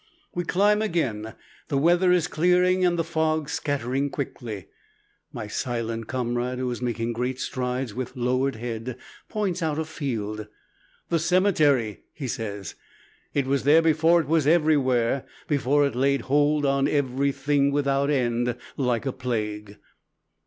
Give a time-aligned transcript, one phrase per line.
[0.33, 1.35] We climb again.
[1.67, 4.65] The weather is clearing and the fog scattering quickly.
[5.31, 8.97] My silent comrade, who is making great strides with lowered head,
[9.29, 10.47] points out a field:
[11.09, 12.73] "The cemetery," he says;
[13.35, 18.55] "it was there before it was everywhere, before it laid hold on everything without end,
[18.77, 19.77] like a plague."